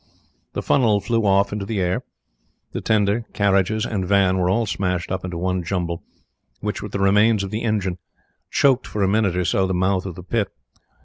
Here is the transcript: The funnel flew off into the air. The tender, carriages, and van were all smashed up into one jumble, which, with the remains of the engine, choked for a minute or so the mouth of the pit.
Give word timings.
The 0.53 0.63
funnel 0.63 0.99
flew 0.99 1.27
off 1.27 1.53
into 1.53 1.63
the 1.63 1.79
air. 1.79 2.01
The 2.71 2.81
tender, 2.81 3.25
carriages, 3.33 3.85
and 3.85 4.03
van 4.03 4.39
were 4.39 4.49
all 4.49 4.65
smashed 4.65 5.11
up 5.11 5.23
into 5.23 5.37
one 5.37 5.63
jumble, 5.63 6.01
which, 6.59 6.81
with 6.81 6.91
the 6.91 6.97
remains 6.99 7.43
of 7.43 7.51
the 7.51 7.61
engine, 7.61 7.99
choked 8.49 8.87
for 8.87 9.03
a 9.03 9.07
minute 9.07 9.37
or 9.37 9.45
so 9.45 9.67
the 9.67 9.75
mouth 9.75 10.07
of 10.07 10.15
the 10.15 10.23
pit. 10.23 10.47